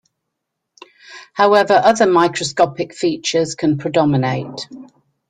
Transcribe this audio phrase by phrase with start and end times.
[1.35, 4.65] However, other microscopic features can predominate.